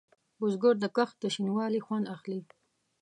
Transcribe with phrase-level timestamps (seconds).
[0.39, 2.39] بزګر د کښت د شین والي خوند اخلي